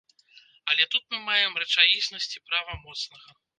Але 0.73 0.87
тут 0.95 1.03
мы 1.11 1.19
маем 1.27 1.61
рэчаіснасць 1.65 2.33
і 2.37 2.43
права 2.51 2.81
моцнага. 2.89 3.41